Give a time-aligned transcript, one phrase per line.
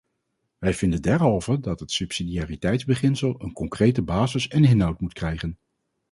[0.57, 5.57] Wij vinden derhalve dat het subsidiariteitsbeginsel een concrete basis en inhoud moet krijgen.